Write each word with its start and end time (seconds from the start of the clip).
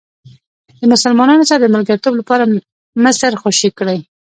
د 0.79 0.81
مسلمانانو 0.93 1.47
سره 1.49 1.59
د 1.61 1.67
ملګرتوب 1.75 2.13
لپاره 2.19 2.43
مصر 3.03 3.31
خوشې 3.41 3.69
کړئ. 3.77 3.99